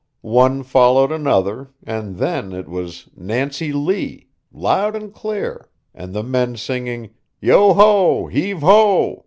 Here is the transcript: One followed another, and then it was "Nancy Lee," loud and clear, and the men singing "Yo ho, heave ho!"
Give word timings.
One 0.23 0.63
followed 0.63 1.11
another, 1.11 1.69
and 1.83 2.17
then 2.17 2.53
it 2.53 2.67
was 2.67 3.07
"Nancy 3.15 3.71
Lee," 3.71 4.29
loud 4.51 4.95
and 4.95 5.13
clear, 5.13 5.69
and 5.93 6.11
the 6.11 6.23
men 6.23 6.55
singing 6.55 7.11
"Yo 7.39 7.73
ho, 7.75 8.25
heave 8.25 8.61
ho!" 8.61 9.19